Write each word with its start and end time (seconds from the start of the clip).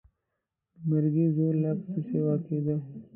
د 0.75 0.79
مرګي 0.89 1.25
زور 1.35 1.53
لا 1.63 1.71
پسې 1.79 1.99
سیوا 2.07 2.35
کېده. 2.45 2.75